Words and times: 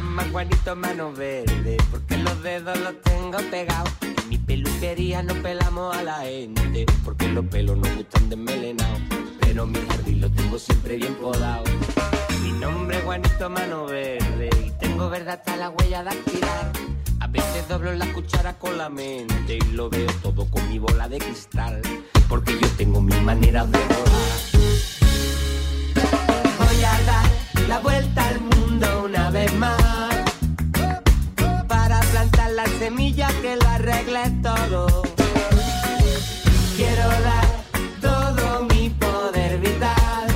llama 0.00 0.24
Juanito 0.32 0.76
Mano 0.76 1.12
Verde 1.12 1.76
porque 1.90 2.16
los 2.16 2.42
dedos 2.42 2.78
los 2.80 3.00
tengo 3.02 3.38
pegados. 3.50 3.92
En 4.00 4.28
mi 4.28 4.38
peluquería 4.38 5.22
no 5.22 5.34
pelamos 5.34 5.94
a 5.94 6.02
la 6.02 6.20
gente 6.20 6.86
porque 7.04 7.28
los 7.28 7.44
pelos 7.46 7.76
nos 7.76 7.94
gustan 7.96 8.30
desmelenados. 8.30 9.00
Pero 9.40 9.66
mi 9.66 9.78
jardín 9.88 10.20
lo 10.22 10.30
tengo 10.30 10.58
siempre 10.58 10.96
bien 10.96 11.14
podado. 11.16 11.64
Mi 12.42 12.52
nombre 12.52 12.96
es 12.96 13.04
Juanito 13.04 13.50
Mano 13.50 13.86
Verde 13.86 14.50
y 14.64 14.70
tengo 14.78 15.10
verde 15.10 15.32
hasta 15.32 15.56
la 15.56 15.70
huella 15.70 15.98
de 15.98 16.04
dactilar. 16.04 16.72
A 17.20 17.26
veces 17.26 17.68
doblo 17.68 17.92
la 17.92 18.10
cuchara 18.12 18.58
con 18.58 18.78
la 18.78 18.88
mente 18.88 19.58
y 19.58 19.72
lo 19.72 19.90
veo 19.90 20.10
todo 20.22 20.46
con 20.50 20.66
mi 20.68 20.78
bola 20.78 21.08
de 21.08 21.18
cristal. 21.18 21.82
Porque 22.28 22.58
yo 22.58 22.68
tengo 22.78 23.02
mi 23.02 23.14
manera 23.20 23.66
de 23.66 23.78
volar. 23.78 24.40
Voy 26.58 26.84
a 26.84 27.00
dar 27.04 27.49
la 27.70 27.78
vuelta 27.78 28.26
al 28.26 28.40
mundo 28.40 28.86
una 29.04 29.30
vez 29.30 29.54
más. 29.54 29.80
Para 31.68 32.00
plantar 32.12 32.50
la 32.50 32.66
semilla 32.80 33.28
que 33.42 33.54
lo 33.54 33.68
arregle 33.68 34.22
todo. 34.42 35.02
Quiero 36.76 37.06
dar 37.28 37.48
todo 38.00 38.64
mi 38.70 38.90
poder 38.90 39.58
vital 39.60 40.28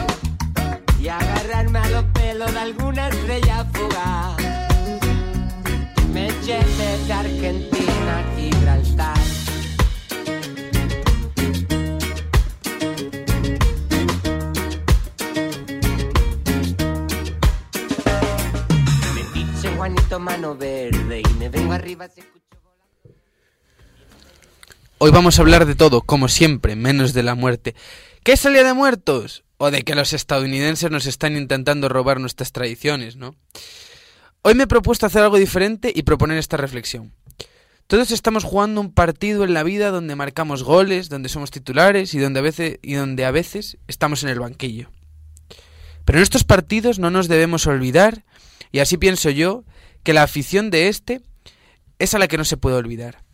y 1.01 1.09
agarrarme 1.09 1.81
a 1.81 1.89
los 1.89 2.05
pelos 2.19 2.53
de 2.53 2.61
alguna 2.61 3.09
estrella 3.09 3.67
fugaz. 3.73 4.37
Me 6.13 6.27
lleve 6.47 6.89
de 7.07 7.13
Argentina 7.13 7.74
mano 20.25 20.57
verde 20.57 21.21
y 21.21 21.35
me 21.35 21.47
arriba 21.75 22.07
escucho. 22.07 22.31
Hoy 24.97 25.11
vamos 25.11 25.39
a 25.39 25.43
hablar 25.43 25.67
de 25.67 25.75
todo, 25.75 26.01
como 26.01 26.29
siempre, 26.29 26.77
menos 26.77 27.13
de 27.13 27.23
la 27.23 27.35
muerte. 27.35 27.75
¿Qué 28.23 28.39
salía 28.39 28.65
de 28.65 28.73
muertos? 28.73 29.45
O 29.59 29.71
de 29.71 29.83
que 29.83 29.95
los 29.95 30.15
estadounidenses 30.15 30.91
nos 30.91 31.05
están 31.05 31.37
intentando 31.37 31.91
robar 31.91 32.21
nuestras 32.21 32.53
tradiciones, 32.53 33.17
¿no? 33.17 33.37
Hoy 34.41 34.55
me 34.55 34.65
he 34.65 34.67
propuesto 34.67 35.05
hacer 35.05 35.23
algo 35.23 35.37
diferente 35.37 35.93
y 35.95 36.05
proponer 36.05 36.39
esta 36.39 36.57
reflexión. 36.57 37.13
Todos 37.87 38.11
estamos 38.11 38.45
jugando 38.45 38.81
un 38.81 38.95
partido 38.95 39.45
en 39.45 39.53
la 39.53 39.63
vida 39.63 39.91
donde 39.91 40.17
marcamos 40.17 40.63
goles, 40.63 41.11
donde 41.11 41.29
somos 41.29 41.51
titulares 41.51 42.15
y 42.15 42.19
donde 42.19 42.41
a 42.41 42.43
veces, 42.43 42.79
y 42.81 42.95
donde 42.95 43.27
a 43.27 43.31
veces 43.31 43.77
estamos 43.89 44.23
en 44.23 44.31
el 44.31 44.41
banquillo. 44.41 44.91
Pero 46.07 46.19
en 46.19 46.23
estos 46.23 46.45
partidos 46.45 46.99
no 46.99 47.11
nos 47.11 47.29
debemos 47.29 47.67
olvidar, 47.67 48.25
y 48.73 48.79
así 48.79 48.97
pienso 48.97 49.29
yo, 49.29 49.65
que 50.05 50.13
la 50.13 50.23
afición 50.23 50.71
de 50.71 50.89
este 50.89 51.23
es 51.99 52.15
a 52.15 52.19
la 52.19 52.29
que 52.29 52.39
no 52.39 52.45
se 52.45 52.57
puede 52.57 52.77
olvidar. 52.77 53.25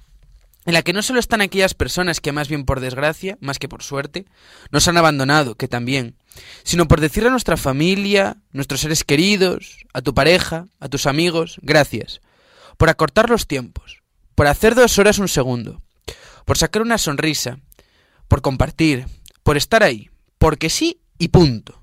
En 0.66 0.74
la 0.74 0.82
que 0.82 0.92
no 0.92 1.02
solo 1.02 1.20
están 1.20 1.40
aquellas 1.40 1.74
personas 1.74 2.20
que 2.20 2.32
más 2.32 2.48
bien 2.48 2.64
por 2.64 2.80
desgracia, 2.80 3.36
más 3.40 3.58
que 3.58 3.68
por 3.68 3.82
suerte, 3.82 4.26
nos 4.70 4.86
han 4.88 4.96
abandonado, 4.96 5.56
que 5.56 5.68
también, 5.68 6.16
sino 6.64 6.86
por 6.86 7.00
decirle 7.00 7.28
a 7.28 7.32
nuestra 7.32 7.56
familia, 7.56 8.36
nuestros 8.52 8.80
seres 8.80 9.02
queridos, 9.04 9.84
a 9.92 10.02
tu 10.02 10.14
pareja, 10.14 10.66
a 10.78 10.88
tus 10.88 11.06
amigos, 11.06 11.58
gracias, 11.62 12.20
por 12.76 12.88
acortar 12.88 13.30
los 13.30 13.46
tiempos, 13.46 14.02
por 14.34 14.46
hacer 14.46 14.74
dos 14.74 14.98
horas 14.98 15.18
un 15.18 15.28
segundo, 15.28 15.82
por 16.44 16.58
sacar 16.58 16.82
una 16.82 16.98
sonrisa, 16.98 17.58
por 18.28 18.42
compartir, 18.42 19.06
por 19.42 19.56
estar 19.56 19.82
ahí, 19.82 20.10
porque 20.38 20.70
sí 20.70 21.00
y 21.18 21.28
punto. 21.28 21.82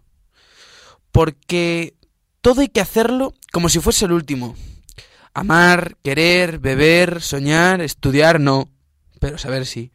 Porque 1.11 1.95
todo 2.41 2.61
hay 2.61 2.67
que 2.69 2.81
hacerlo 2.81 3.33
como 3.51 3.69
si 3.69 3.79
fuese 3.79 4.05
el 4.05 4.11
último. 4.11 4.55
Amar, 5.37 5.97
querer, 6.03 6.57
beber, 6.57 7.21
soñar, 7.21 7.79
estudiar, 7.81 8.39
no, 8.39 8.71
pero 9.19 9.37
saber 9.37 9.67
sí. 9.67 9.91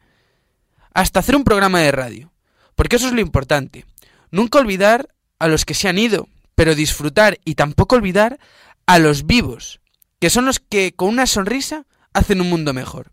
Hasta 0.94 1.19
hacer 1.19 1.34
un 1.34 1.42
programa 1.42 1.80
de 1.80 1.91
radio, 1.91 2.32
porque 2.76 2.94
eso 2.94 3.08
es 3.08 3.12
lo 3.12 3.20
importante. 3.20 3.84
Nunca 4.31 4.60
olvidar 4.60 5.08
a 5.41 5.48
los 5.48 5.64
que 5.64 5.75
se 5.75 5.88
han 5.88 5.98
ido, 5.98 6.28
pero 6.54 6.76
disfrutar 6.76 7.41
y 7.44 7.56
tampoco 7.56 7.97
olvidar 7.97 8.38
a 8.86 9.00
los 9.00 9.26
vivos, 9.26 9.81
que 10.20 10.31
son 10.31 10.44
los 10.44 10.60
que 10.60 10.92
con 10.94 11.08
una 11.08 11.26
sonrisa 11.26 11.86
hacen 12.12 12.41
un 12.41 12.48
mundo 12.48 12.72
mejor. 12.72 13.10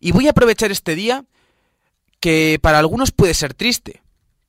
Y 0.00 0.12
voy 0.12 0.26
a 0.26 0.30
aprovechar 0.30 0.72
este 0.72 0.94
día 0.94 1.26
que 2.18 2.58
para 2.62 2.78
algunos 2.78 3.12
puede 3.12 3.34
ser 3.34 3.52
triste, 3.52 4.00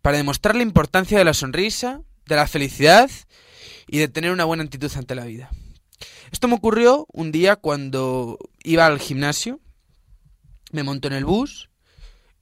para 0.01 0.15
demostrar 0.15 0.55
la 0.55 0.63
importancia 0.63 1.17
de 1.17 1.25
la 1.25 1.33
sonrisa, 1.33 1.99
de 2.27 2.37
la 2.37 2.47
felicidad 2.47 3.11
y 3.87 3.97
de 3.97 4.07
tener 4.07 4.31
una 4.31 4.45
buena 4.45 4.63
actitud 4.63 4.89
ante 4.95 5.15
la 5.15 5.25
vida. 5.25 5.51
Esto 6.33 6.47
me 6.47 6.55
ocurrió 6.55 7.05
un 7.13 7.31
día 7.31 7.55
cuando 7.55 8.39
iba 8.63 8.87
al 8.87 8.99
gimnasio, 8.99 9.59
me 10.71 10.81
monto 10.81 11.07
en 11.07 11.13
el 11.13 11.25
bus 11.25 11.69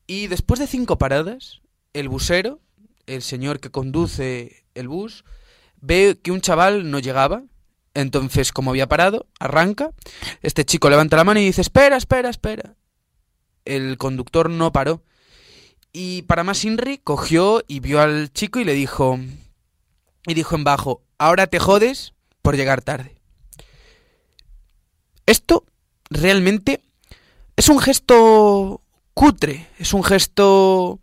y 0.08 0.28
después 0.28 0.62
de 0.62 0.66
cinco 0.66 0.98
paradas, 0.98 1.62
el 1.92 2.08
busero, 2.08 2.62
el 3.06 3.22
señor 3.22 3.60
que 3.60 3.70
conduce 3.70 4.64
el 4.76 4.88
bus, 4.88 5.26
ve 5.82 6.18
que 6.24 6.32
un 6.32 6.40
chaval 6.40 6.90
no 6.90 7.00
llegaba. 7.00 7.44
Entonces, 7.94 8.54
como 8.54 8.72
había 8.72 8.88
parado, 8.88 9.28
arranca. 9.40 9.92
Este 10.42 10.64
chico 10.64 10.90
levanta 10.90 11.18
la 11.18 11.26
mano 11.26 11.42
y 11.42 11.46
dice, 11.46 11.60
espera, 11.60 11.98
espera, 11.98 12.30
espera. 12.30 12.78
El 13.66 13.98
conductor 13.98 14.50
no 14.50 14.72
paró. 14.72 15.04
Y 15.92 16.22
para 16.22 16.46
más 16.46 16.64
Inri, 16.64 16.98
cogió 16.98 17.62
y 17.68 17.82
vio 17.82 18.00
al 18.00 18.32
chico 18.32 18.62
y 18.62 18.64
le 18.64 18.74
dijo, 18.74 19.20
y 20.26 20.34
dijo 20.34 20.56
en 20.56 20.64
bajo, 20.64 21.04
ahora 21.18 21.48
te 21.48 21.60
jodes 21.60 22.14
por 22.42 22.56
llegar 22.56 22.82
tarde. 22.82 23.21
Esto 25.32 25.64
realmente 26.10 26.82
es 27.56 27.70
un 27.70 27.80
gesto 27.80 28.82
cutre, 29.14 29.66
es 29.80 29.94
un 29.94 30.04
gesto 30.04 31.00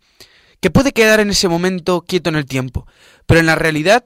que 0.59 0.69
puede 0.69 0.91
quedar 0.91 1.19
en 1.19 1.31
ese 1.31 1.47
momento 1.47 2.01
quieto 2.01 2.29
en 2.29 2.35
el 2.35 2.45
tiempo, 2.45 2.85
pero 3.25 3.39
en 3.39 3.47
la 3.47 3.55
realidad, 3.55 4.03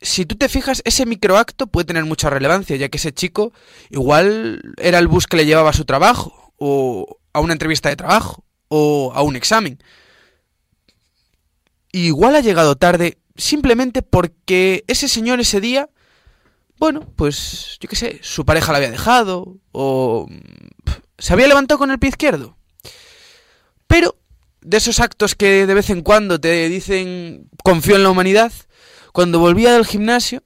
si 0.00 0.26
tú 0.26 0.36
te 0.36 0.48
fijas, 0.48 0.80
ese 0.84 1.06
microacto 1.06 1.66
puede 1.66 1.86
tener 1.86 2.04
mucha 2.04 2.30
relevancia, 2.30 2.76
ya 2.76 2.88
que 2.88 2.98
ese 2.98 3.12
chico 3.12 3.52
igual 3.90 4.62
era 4.76 5.00
el 5.00 5.08
bus 5.08 5.26
que 5.26 5.38
le 5.38 5.44
llevaba 5.44 5.70
a 5.70 5.72
su 5.72 5.84
trabajo, 5.84 6.52
o 6.56 7.18
a 7.32 7.40
una 7.40 7.54
entrevista 7.54 7.88
de 7.88 7.96
trabajo, 7.96 8.44
o 8.68 9.10
a 9.12 9.22
un 9.22 9.34
examen. 9.34 9.82
Igual 11.90 12.36
ha 12.36 12.42
llegado 12.42 12.76
tarde 12.76 13.18
simplemente 13.34 14.02
porque 14.02 14.84
ese 14.86 15.08
señor 15.08 15.40
ese 15.40 15.60
día, 15.60 15.88
bueno, 16.78 17.00
pues 17.16 17.78
yo 17.80 17.88
qué 17.88 17.96
sé, 17.96 18.20
su 18.22 18.44
pareja 18.44 18.72
la 18.72 18.78
había 18.78 18.90
dejado 18.90 19.58
o 19.72 20.28
se 21.18 21.32
había 21.32 21.48
levantado 21.48 21.78
con 21.78 21.90
el 21.90 21.98
pie 21.98 22.10
izquierdo. 22.10 22.56
Pero 23.86 24.16
de 24.60 24.76
esos 24.76 25.00
actos 25.00 25.34
que 25.34 25.66
de 25.66 25.74
vez 25.74 25.90
en 25.90 26.02
cuando 26.02 26.40
te 26.40 26.68
dicen 26.68 27.48
confío 27.62 27.96
en 27.96 28.02
la 28.02 28.10
humanidad, 28.10 28.52
cuando 29.12 29.38
volvía 29.38 29.72
del 29.72 29.86
gimnasio 29.86 30.42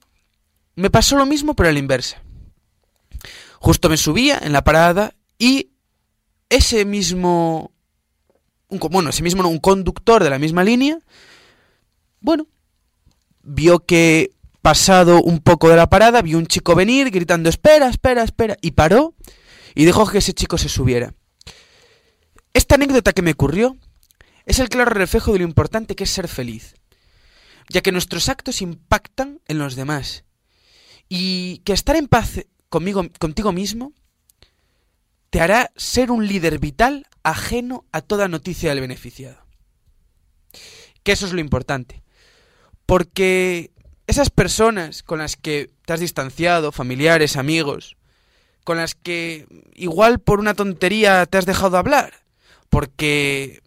me 0.75 0.89
pasó 0.89 1.17
lo 1.17 1.25
mismo 1.25 1.55
pero 1.55 1.69
a 1.69 1.73
la 1.73 1.79
inversa. 1.79 2.21
Justo 3.59 3.89
me 3.89 3.97
subía 3.97 4.39
en 4.41 4.53
la 4.53 4.63
parada 4.63 5.15
y 5.37 5.71
ese 6.49 6.85
mismo 6.85 7.71
un, 8.67 8.79
bueno, 8.79 9.11
ese 9.11 9.23
mismo 9.23 9.47
un 9.47 9.59
conductor 9.59 10.23
de 10.23 10.29
la 10.29 10.39
misma 10.39 10.63
línea 10.63 10.99
bueno, 12.23 12.47
vio 13.43 13.85
que 13.85 14.31
pasado 14.63 15.21
un 15.21 15.39
poco 15.39 15.69
de 15.69 15.75
la 15.75 15.89
parada, 15.89 16.21
vio 16.21 16.37
un 16.37 16.47
chico 16.47 16.73
venir 16.73 17.11
gritando 17.11 17.49
espera, 17.49 17.89
espera, 17.89 18.23
espera, 18.23 18.57
y 18.61 18.71
paró 18.71 19.13
y 19.75 19.83
dejó 19.83 20.07
que 20.07 20.19
ese 20.19 20.33
chico 20.33 20.57
se 20.57 20.69
subiera. 20.69 21.13
Esta 22.53 22.75
anécdota 22.75 23.11
que 23.11 23.21
me 23.21 23.31
ocurrió 23.31 23.75
es 24.45 24.59
el 24.59 24.69
claro 24.69 24.91
reflejo 24.91 25.33
de 25.33 25.39
lo 25.39 25.43
importante 25.43 25.97
que 25.97 26.05
es 26.05 26.09
ser 26.09 26.29
feliz, 26.29 26.75
ya 27.67 27.81
que 27.81 27.91
nuestros 27.91 28.29
actos 28.29 28.61
impactan 28.61 29.41
en 29.49 29.59
los 29.59 29.75
demás 29.75 30.23
y 31.09 31.57
que 31.65 31.73
estar 31.73 31.97
en 31.97 32.07
paz 32.07 32.45
conmigo, 32.69 33.03
contigo 33.19 33.51
mismo 33.51 33.91
te 35.29 35.41
hará 35.41 35.73
ser 35.75 36.09
un 36.09 36.25
líder 36.25 36.59
vital 36.59 37.05
ajeno 37.21 37.85
a 37.91 37.99
toda 37.99 38.29
noticia 38.29 38.69
del 38.69 38.79
beneficiado. 38.79 39.45
Que 41.03 41.11
eso 41.11 41.25
es 41.25 41.33
lo 41.33 41.41
importante. 41.41 42.01
Porque 42.85 43.73
esas 44.07 44.29
personas 44.29 45.03
con 45.03 45.19
las 45.19 45.35
que 45.35 45.69
te 45.85 45.93
has 45.93 45.99
distanciado, 45.99 46.71
familiares, 46.71 47.37
amigos, 47.37 47.97
con 48.63 48.77
las 48.77 48.95
que 48.95 49.47
igual 49.75 50.19
por 50.19 50.39
una 50.39 50.53
tontería 50.53 51.25
te 51.25 51.37
has 51.37 51.45
dejado 51.45 51.77
hablar, 51.77 52.13
porque 52.69 53.61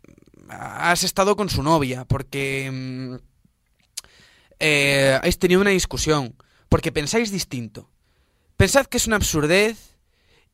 has 0.49 1.05
estado 1.05 1.37
con 1.37 1.49
su 1.49 1.62
novia, 1.62 2.05
porque 2.05 2.71
mm, 2.73 3.15
eh, 4.61 5.37
tenido 5.38 5.61
una 5.61 5.71
discusión, 5.71 6.35
porque 6.69 6.93
pensáis 6.93 7.31
distinto. 7.31 7.91
Pensad 8.56 8.87
que 8.87 8.97
es 8.97 9.06
una 9.06 9.17
absurdez 9.17 9.97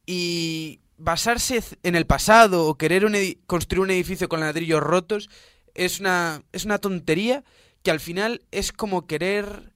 y 0.06 0.80
basarse 0.96 1.62
en 1.82 1.94
el 1.96 2.06
pasado 2.06 2.66
o 2.66 2.76
querer 2.76 3.04
construir 3.46 3.82
un 3.82 3.90
edificio 3.90 4.28
con 4.28 4.40
ladrillos 4.40 4.80
rotos 4.80 5.28
es 5.74 6.00
una, 6.00 6.42
es 6.52 6.64
una 6.64 6.78
tontería 6.78 7.44
que 7.82 7.90
al 7.90 8.00
final 8.00 8.42
es 8.50 8.72
como 8.72 9.06
querer 9.06 9.71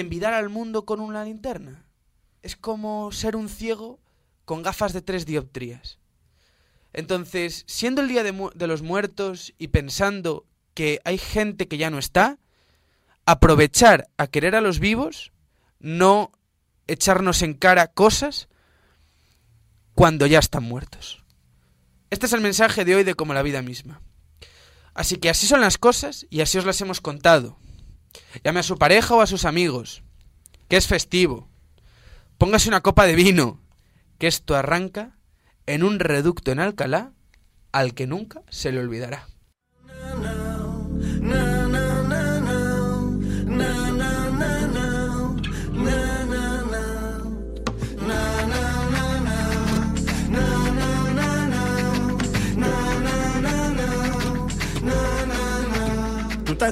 envidar 0.00 0.34
al 0.34 0.48
mundo 0.48 0.84
con 0.84 1.00
una 1.00 1.24
linterna. 1.24 1.84
Es 2.42 2.56
como 2.56 3.12
ser 3.12 3.36
un 3.36 3.48
ciego 3.48 3.98
con 4.44 4.62
gafas 4.62 4.92
de 4.92 5.02
tres 5.02 5.26
dioptrías. 5.26 5.98
Entonces, 6.92 7.64
siendo 7.66 8.00
el 8.00 8.08
Día 8.08 8.22
de, 8.22 8.66
los 8.66 8.82
Muertos 8.82 9.54
y 9.58 9.68
pensando 9.68 10.46
que 10.74 11.00
hay 11.04 11.18
gente 11.18 11.68
que 11.68 11.76
ya 11.76 11.90
no 11.90 11.98
está, 11.98 12.38
aprovechar 13.26 14.08
a 14.16 14.26
querer 14.26 14.54
a 14.54 14.60
los 14.60 14.78
vivos, 14.78 15.32
no 15.80 16.32
echarnos 16.86 17.42
en 17.42 17.54
cara 17.54 17.88
cosas 17.88 18.48
cuando 19.94 20.26
ya 20.26 20.38
están 20.38 20.62
muertos. 20.62 21.22
Este 22.10 22.26
es 22.26 22.32
el 22.32 22.40
mensaje 22.40 22.84
de 22.84 22.96
hoy 22.96 23.04
de 23.04 23.14
como 23.14 23.34
la 23.34 23.42
vida 23.42 23.60
misma. 23.60 24.00
Así 24.94 25.16
que 25.16 25.28
así 25.28 25.46
son 25.46 25.60
las 25.60 25.76
cosas 25.76 26.26
y 26.30 26.40
así 26.40 26.56
os 26.56 26.64
las 26.64 26.80
hemos 26.80 27.00
contado. 27.00 27.58
Llame 28.44 28.60
a 28.60 28.64
su 28.64 28.76
pareja 28.78 29.14
o 29.14 29.20
a 29.20 29.26
sus 29.26 29.44
amigos, 29.44 30.02
que 30.68 30.76
es 30.76 30.86
festivo. 30.86 31.48
Póngase 32.36 32.68
una 32.68 32.82
copa 32.82 33.06
de 33.06 33.14
vino, 33.14 33.60
que 34.18 34.26
esto 34.26 34.56
arranca 34.56 35.16
en 35.66 35.82
un 35.82 35.98
reducto 35.98 36.52
en 36.52 36.60
Alcalá 36.60 37.12
al 37.72 37.94
que 37.94 38.06
nunca 38.06 38.42
se 38.48 38.72
le 38.72 38.80
olvidará. 38.80 39.28
¿Tú 39.88 41.30
te 41.30 41.57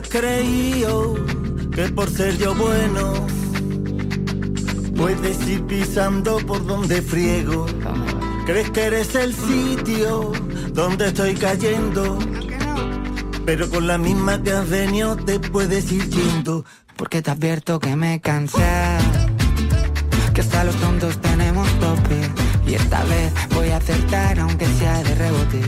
creído 0.09 1.15
que 1.75 1.89
por 1.89 2.11
ser 2.11 2.37
yo 2.39 2.55
bueno 2.55 3.27
puedes 4.97 5.47
ir 5.49 5.63
pisando 5.67 6.39
por 6.39 6.67
donde 6.67 7.03
friego? 7.03 7.67
¿Crees 8.47 8.71
que 8.71 8.83
eres 8.85 9.15
el 9.15 9.35
sitio 9.35 10.33
donde 10.73 11.09
estoy 11.09 11.35
cayendo? 11.35 12.19
Pero 13.45 13.69
con 13.71 13.87
la 13.87 13.99
misma 13.99 14.43
que 14.43 14.53
has 14.53 14.69
venido 14.69 15.17
te 15.17 15.39
puedes 15.39 15.91
ir 15.93 16.09
yendo. 16.09 16.65
Porque 16.97 17.23
te 17.23 17.31
advierto 17.31 17.79
que 17.79 17.95
me 17.95 18.21
cansé. 18.21 18.59
Que 20.35 20.41
hasta 20.41 20.65
los 20.65 20.75
tontos 20.77 21.21
tenemos 21.21 21.69
tope. 21.79 22.21
Y 22.67 22.75
esta 22.75 23.05
vez 23.05 23.33
voy 23.55 23.69
a 23.71 23.77
acertar 23.77 24.41
aunque 24.41 24.67
sea 24.67 25.03
de 25.03 25.15
rebote. 25.15 25.61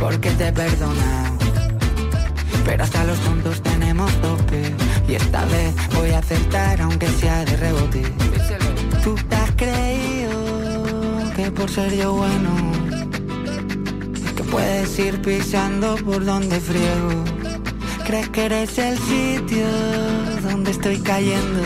Porque 0.00 0.30
te 0.30 0.48
he 0.48 0.52
perdonado. 0.52 1.41
Pero 2.64 2.84
hasta 2.84 3.04
los 3.04 3.18
tontos 3.20 3.62
tenemos 3.62 4.12
tope. 4.20 4.74
Y 5.08 5.14
esta 5.14 5.44
vez 5.46 5.74
voy 5.94 6.10
a 6.10 6.18
acertar 6.18 6.80
aunque 6.80 7.08
sea 7.08 7.44
de 7.44 7.56
rebote. 7.56 8.02
Tú 9.02 9.14
te 9.28 9.36
has 9.36 9.50
creído 9.52 11.32
que 11.36 11.50
por 11.50 11.68
ser 11.70 11.94
yo 11.96 12.12
bueno, 12.12 12.50
que 14.36 14.44
puedes 14.44 14.98
ir 14.98 15.20
pisando 15.22 15.96
por 15.96 16.24
donde 16.24 16.60
friego. 16.60 17.24
Crees 18.04 18.28
que 18.30 18.44
eres 18.44 18.78
el 18.78 18.98
sitio 18.98 19.66
donde 20.42 20.70
estoy 20.70 20.98
cayendo. 20.98 21.62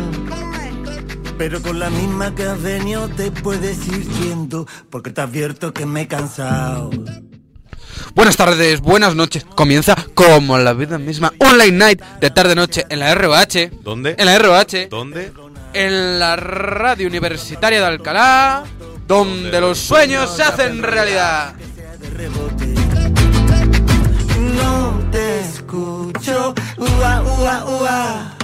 Pero 1.39 1.61
con 1.61 1.79
la 1.79 1.91
misma 1.91 2.35
que 2.35 2.45
has 2.45 2.63
venido 2.63 3.09
te 3.09 3.31
puedes 3.31 3.87
ir 3.89 4.09
yendo, 4.21 4.67
porque 4.89 5.11
te 5.11 5.21
advierto 5.21 5.75
que 5.75 5.85
me 5.85 6.03
he 6.03 6.09
cansado. 6.09 6.91
Buenas 8.17 8.39
tardes, 8.39 8.81
buenas 8.81 9.15
noches. 9.15 9.45
Comienza 9.45 9.95
como 10.15 10.57
la 10.57 10.73
vida 10.73 10.97
misma 10.97 11.35
Online 11.39 11.73
Night 11.73 12.03
de 12.19 12.31
tarde-noche 12.31 12.87
en 12.89 13.01
la 13.01 13.15
ROH. 13.15 13.69
¿Dónde? 13.83 14.15
En 14.17 14.25
la 14.25 14.39
ROH. 14.39 14.89
¿Dónde? 14.89 15.33
En 15.75 16.19
la 16.19 16.35
radio 16.35 17.09
universitaria 17.09 17.79
de 17.79 17.85
Alcalá, 17.85 18.65
donde 19.07 19.61
los 19.61 19.77
sueños 19.77 20.35
se 20.35 20.45
hacen 20.45 20.83
realidad. 20.83 21.53
No 24.57 24.99
te 25.13 25.41
escucho, 25.41 26.55
ua, 26.79 27.23
ua, 27.23 27.65
ua. 27.67 28.37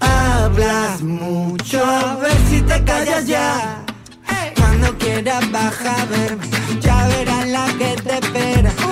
Hablas 0.00 1.00
mucho, 1.00 1.82
a 1.82 2.16
ver 2.16 2.36
si 2.50 2.60
te 2.60 2.84
callas 2.84 3.26
ya. 3.26 3.86
Cuando 4.54 4.98
quieras 4.98 5.50
baja 5.50 6.02
a 6.02 6.04
verme, 6.04 6.46
ya 6.80 7.08
verás 7.08 7.48
la 7.48 7.66
que 7.78 7.96
te 8.02 8.18
espera. 8.18 8.87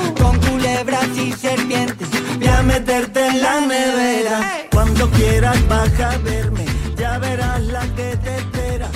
Culebras 0.77 1.17
y 1.17 1.33
serpientes, 1.33 2.09
Voy 2.39 2.49
a 2.49 2.63
meterte 2.63 3.27
en 3.27 3.41
la 3.41 3.61
nevera. 3.63 4.67
Cuando 4.71 5.09
quieras 5.11 5.57
baja 5.69 6.11
a 6.11 6.19
verme, 6.19 6.67
ya 6.99 7.17
verás 7.17 7.63
la 7.63 7.81
que 7.95 8.15
te 8.19 8.37
espera. 8.37 8.87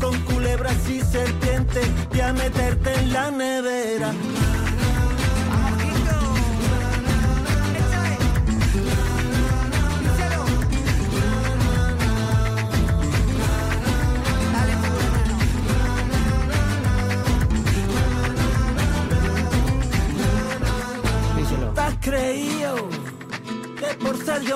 Con 0.00 0.18
culebras 0.22 0.74
y 0.90 1.00
serpientes, 1.00 1.86
voy 2.10 2.20
a 2.22 2.32
meterte 2.32 2.92
en 2.92 3.12
la 3.12 3.30
nevera. 3.30 4.12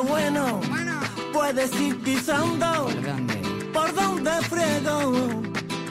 Por 0.02 0.08
bueno 0.08 0.60
puedes 1.32 1.72
ir 1.80 1.98
pisando 2.02 2.88
por 3.72 3.94
donde 3.94 4.30
friego? 4.42 5.42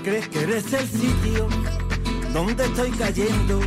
¿Crees 0.04 0.28
que 0.30 0.44
eres 0.44 0.74
el 0.74 0.88
sitio 0.88 1.48
donde 2.34 2.66
estoy 2.66 2.92
cayendo? 2.92 3.60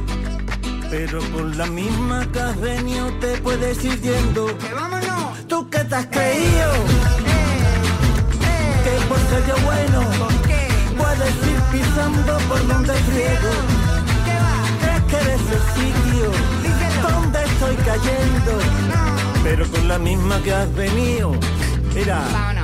Pero 0.91 1.21
con 1.33 1.57
la 1.57 1.67
misma 1.67 2.27
que 2.33 2.41
has 2.41 2.61
venido 2.61 3.11
te 3.21 3.37
puedes 3.39 3.85
ir 3.85 4.01
yendo. 4.01 4.47
vámonos! 4.75 5.47
¿Tú 5.49 5.69
qué 5.71 5.79
te 5.79 5.95
has 5.95 6.07
creído? 6.07 6.73
Que 8.85 9.07
por 9.09 9.19
ser 9.19 9.47
yo 9.49 9.57
bueno 9.65 10.01
puedes 10.97 11.35
ir 11.53 11.61
pisando 11.73 12.39
por 12.49 12.67
donde 12.67 12.93
friego. 12.93 13.53
¿Crees 14.81 15.03
que 15.05 15.17
eres 15.17 15.41
el 15.53 15.63
sitio 15.75 16.84
estoy 17.69 17.85
cayendo? 17.85 18.53
Pero 19.43 19.67
con 19.71 19.89
la 19.89 19.99
misma 19.99 20.41
que 20.43 20.53
has 20.53 20.75
venido. 20.75 21.33
Mira. 21.95 22.64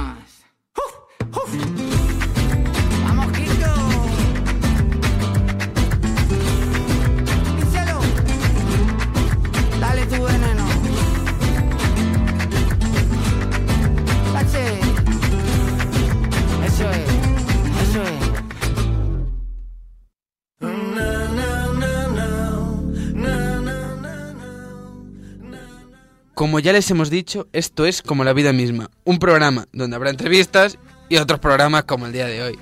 Como 26.40 26.58
ya 26.58 26.72
les 26.72 26.90
hemos 26.90 27.10
dicho, 27.10 27.48
esto 27.52 27.84
es 27.84 28.00
como 28.00 28.24
la 28.24 28.32
vida 28.32 28.54
misma, 28.54 28.90
un 29.04 29.18
programa 29.18 29.68
donde 29.74 29.94
habrá 29.94 30.08
entrevistas 30.08 30.78
y 31.10 31.18
otros 31.18 31.38
programas 31.38 31.84
como 31.84 32.06
el 32.06 32.14
día 32.14 32.24
de 32.28 32.42
hoy. 32.42 32.58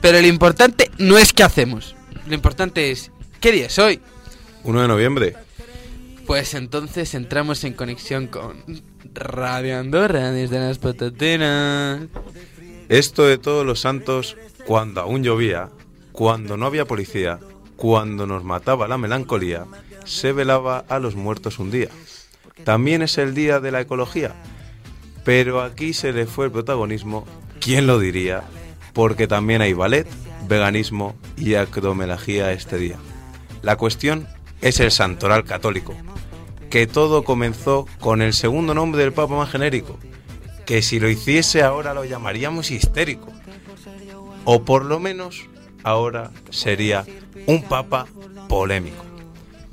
Pero 0.00 0.18
lo 0.22 0.26
importante 0.26 0.90
no 0.96 1.18
es 1.18 1.34
qué 1.34 1.42
hacemos, 1.42 1.94
lo 2.26 2.34
importante 2.34 2.90
es 2.90 3.12
qué 3.38 3.52
día 3.52 3.66
es 3.66 3.78
hoy. 3.78 4.00
1 4.64 4.80
de 4.80 4.88
noviembre. 4.88 5.36
Pues 6.26 6.54
entonces 6.54 7.12
entramos 7.12 7.62
en 7.64 7.74
conexión 7.74 8.26
con 8.26 8.64
Radio 9.12 9.78
Andorra 9.78 10.32
desde 10.32 10.58
las 10.58 10.78
patatinas. 10.78 12.00
Esto 12.88 13.26
de 13.26 13.36
todos 13.36 13.66
los 13.66 13.80
santos, 13.80 14.38
cuando 14.64 15.02
aún 15.02 15.22
llovía, 15.22 15.68
cuando 16.12 16.56
no 16.56 16.64
había 16.64 16.86
policía, 16.86 17.38
cuando 17.76 18.26
nos 18.26 18.44
mataba 18.44 18.88
la 18.88 18.96
melancolía, 18.96 19.66
se 20.06 20.32
velaba 20.32 20.86
a 20.88 20.98
los 20.98 21.16
muertos 21.16 21.58
un 21.58 21.70
día. 21.70 21.90
También 22.64 23.02
es 23.02 23.18
el 23.18 23.34
día 23.34 23.60
de 23.60 23.72
la 23.72 23.80
ecología. 23.80 24.34
Pero 25.24 25.60
aquí 25.60 25.92
se 25.92 26.12
le 26.12 26.26
fue 26.26 26.46
el 26.46 26.52
protagonismo, 26.52 27.26
¿quién 27.60 27.86
lo 27.86 27.98
diría? 27.98 28.42
Porque 28.92 29.26
también 29.26 29.60
hay 29.62 29.72
ballet, 29.72 30.06
veganismo 30.48 31.14
y 31.36 31.54
acromelagía 31.54 32.52
este 32.52 32.78
día. 32.78 32.96
La 33.62 33.76
cuestión 33.76 34.26
es 34.62 34.80
el 34.80 34.90
santoral 34.90 35.44
católico, 35.44 35.94
que 36.70 36.86
todo 36.86 37.24
comenzó 37.24 37.86
con 38.00 38.22
el 38.22 38.32
segundo 38.32 38.74
nombre 38.74 39.02
del 39.02 39.12
Papa 39.12 39.36
más 39.36 39.50
genérico, 39.50 39.98
que 40.64 40.82
si 40.82 41.00
lo 41.00 41.08
hiciese 41.08 41.62
ahora 41.62 41.94
lo 41.94 42.04
llamaríamos 42.04 42.70
histérico. 42.70 43.28
O 44.44 44.64
por 44.64 44.84
lo 44.84 44.98
menos 44.98 45.42
ahora 45.82 46.30
sería 46.50 47.04
un 47.46 47.62
Papa 47.62 48.06
polémico. 48.48 49.09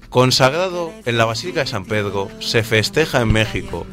Consagrado 0.09 0.93
en 1.05 1.17
la 1.17 1.25
Basílica 1.25 1.61
de 1.61 1.67
San 1.67 1.85
Pedro, 1.85 2.29
se 2.39 2.63
festeja 2.63 3.21
en 3.21 3.31
México, 3.31 3.85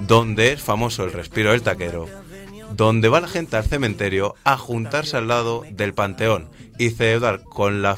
donde 0.00 0.52
es 0.52 0.60
famoso 0.60 1.04
el 1.04 1.12
respiro 1.12 1.52
del 1.52 1.62
taquero, 1.62 2.06
donde 2.74 3.08
va 3.08 3.20
la 3.20 3.28
gente 3.28 3.56
al 3.56 3.64
cementerio 3.64 4.34
a 4.44 4.56
juntarse 4.56 5.16
al 5.16 5.28
lado 5.28 5.64
del 5.70 5.94
panteón 5.94 6.50
y 6.78 6.90
celebrar 6.90 7.42
con 7.42 7.82
la 7.82 7.96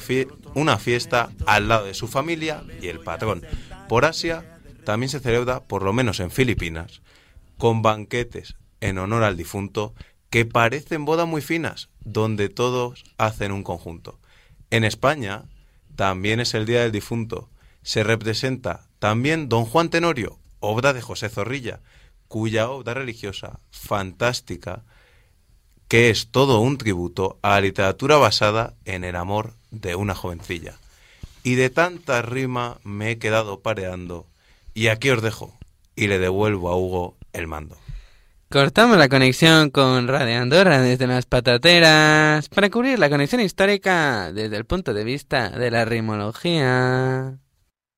una 0.53 0.77
fiesta 0.77 1.29
al 1.45 1.67
lado 1.67 1.85
de 1.85 1.93
su 1.93 2.07
familia 2.07 2.63
y 2.81 2.87
el 2.87 3.01
patrón. 3.01 3.43
Por 3.89 4.05
Asia 4.05 4.57
también 4.85 5.09
se 5.09 5.19
celebra, 5.19 5.61
por 5.61 5.83
lo 5.83 5.91
menos 5.91 6.19
en 6.19 6.31
Filipinas, 6.31 7.01
con 7.57 7.81
banquetes 7.81 8.55
en 8.79 8.97
honor 8.97 9.23
al 9.23 9.37
difunto 9.37 9.93
que 10.29 10.45
parecen 10.45 11.05
bodas 11.05 11.27
muy 11.27 11.41
finas, 11.41 11.89
donde 12.03 12.49
todos 12.49 13.03
hacen 13.17 13.51
un 13.51 13.63
conjunto. 13.63 14.19
En 14.69 14.83
España 14.83 15.43
también 15.95 16.39
es 16.39 16.53
el 16.53 16.65
Día 16.65 16.81
del 16.81 16.91
Difunto. 16.91 17.49
Se 17.85 18.03
representa 18.03 18.87
también 18.97 19.47
Don 19.47 19.63
Juan 19.65 19.89
Tenorio, 19.91 20.39
obra 20.59 20.91
de 20.91 21.03
José 21.03 21.29
Zorrilla, 21.29 21.81
cuya 22.27 22.67
obra 22.67 22.95
religiosa 22.95 23.59
fantástica, 23.69 24.81
que 25.87 26.09
es 26.09 26.29
todo 26.31 26.61
un 26.61 26.79
tributo 26.79 27.37
a 27.43 27.51
la 27.51 27.61
literatura 27.61 28.17
basada 28.17 28.73
en 28.85 29.03
el 29.03 29.15
amor 29.15 29.53
de 29.69 29.93
una 29.93 30.15
jovencilla. 30.15 30.73
Y 31.43 31.53
de 31.53 31.69
tanta 31.69 32.23
rima 32.23 32.79
me 32.83 33.11
he 33.11 33.17
quedado 33.19 33.59
pareando, 33.59 34.25
y 34.73 34.87
aquí 34.87 35.11
os 35.11 35.21
dejo, 35.21 35.55
y 35.95 36.07
le 36.07 36.17
devuelvo 36.17 36.71
a 36.71 36.75
Hugo 36.75 37.15
el 37.33 37.45
mando. 37.45 37.77
Cortamos 38.49 38.97
la 38.97 39.09
conexión 39.09 39.69
con 39.69 40.07
Radio 40.07 40.41
Andorra 40.41 40.81
desde 40.81 41.05
las 41.05 41.27
patateras 41.27 42.49
para 42.49 42.71
cubrir 42.71 42.97
la 42.97 43.11
conexión 43.11 43.41
histórica 43.41 44.33
desde 44.33 44.57
el 44.57 44.65
punto 44.65 44.91
de 44.95 45.03
vista 45.03 45.51
de 45.51 45.69
la 45.69 45.85
rimología. 45.85 47.37